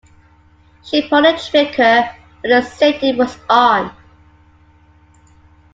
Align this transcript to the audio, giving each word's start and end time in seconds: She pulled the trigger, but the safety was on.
She 0.83 1.07
pulled 1.07 1.25
the 1.25 1.37
trigger, 1.51 2.09
but 2.41 2.49
the 2.49 2.61
safety 2.63 3.13
was 3.15 3.37
on. 3.47 3.95